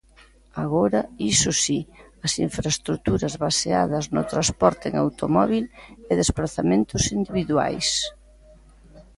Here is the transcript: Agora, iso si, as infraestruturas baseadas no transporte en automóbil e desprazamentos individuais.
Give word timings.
Agora, 0.63 1.01
iso 1.33 1.51
si, 1.63 1.79
as 2.25 2.33
infraestruturas 2.47 3.33
baseadas 3.45 4.03
no 4.15 4.23
transporte 4.31 4.85
en 4.87 4.95
automóbil 5.03 5.63
e 6.09 6.13
desprazamentos 6.21 7.03
individuais. 7.17 7.87